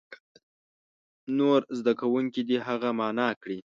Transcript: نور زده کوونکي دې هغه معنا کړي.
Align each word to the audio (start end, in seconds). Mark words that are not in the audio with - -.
نور 1.37 1.61
زده 1.79 1.93
کوونکي 2.01 2.41
دې 2.49 2.57
هغه 2.67 2.89
معنا 2.99 3.29
کړي. 3.41 3.59